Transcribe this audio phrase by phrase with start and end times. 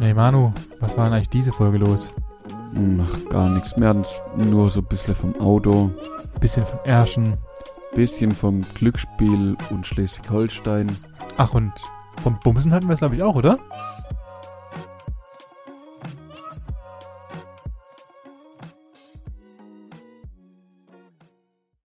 [0.00, 2.12] Hey Manu, was war denn eigentlich diese Folge los?
[2.74, 3.94] Hm, ach, gar nichts mehr,
[4.36, 5.90] nur so ein bisschen vom Auto.
[6.40, 7.34] Bisschen vom Erschen.
[7.94, 10.96] Bisschen vom Glücksspiel und Schleswig-Holstein.
[11.36, 11.72] Ach, und
[12.22, 13.58] vom Bumsen hatten wir es, glaube ich, auch, oder?